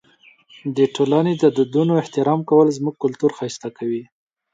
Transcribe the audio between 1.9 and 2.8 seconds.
احترام کول